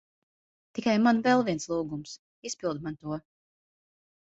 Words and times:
Tikai 0.79 0.95
man 1.09 1.21
vēl 1.29 1.45
viens 1.51 1.69
lūgums. 1.75 2.17
Izpildi 2.53 2.87
man 2.91 3.01
to. 3.05 3.25